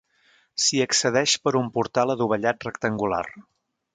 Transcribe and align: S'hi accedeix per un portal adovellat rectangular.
S'hi 0.63 0.79
accedeix 0.85 1.35
per 1.43 1.53
un 1.59 1.69
portal 1.77 2.13
adovellat 2.15 2.67
rectangular. 2.69 3.23